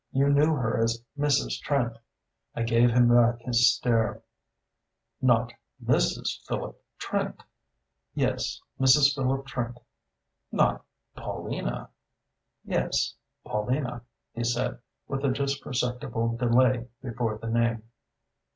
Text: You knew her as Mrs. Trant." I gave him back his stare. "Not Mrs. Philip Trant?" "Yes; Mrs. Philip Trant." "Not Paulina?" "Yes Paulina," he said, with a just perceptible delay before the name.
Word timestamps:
You 0.11 0.29
knew 0.33 0.55
her 0.55 0.79
as 0.83 1.03
Mrs. 1.15 1.59
Trant." 1.59 1.95
I 2.55 2.63
gave 2.63 2.89
him 2.89 3.07
back 3.09 3.39
his 3.41 3.75
stare. 3.75 4.23
"Not 5.21 5.53
Mrs. 5.85 6.43
Philip 6.47 6.83
Trant?" 6.97 7.43
"Yes; 8.15 8.59
Mrs. 8.79 9.13
Philip 9.13 9.45
Trant." 9.45 9.79
"Not 10.51 10.83
Paulina?" 11.15 11.91
"Yes 12.65 13.13
Paulina," 13.45 14.01
he 14.33 14.43
said, 14.43 14.79
with 15.07 15.23
a 15.23 15.29
just 15.29 15.61
perceptible 15.61 16.35
delay 16.35 16.87
before 17.03 17.37
the 17.37 17.49
name. 17.51 17.83